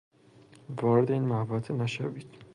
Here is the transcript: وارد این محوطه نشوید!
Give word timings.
وارد 0.81 1.11
این 1.11 1.23
محوطه 1.23 1.73
نشوید! 1.73 2.27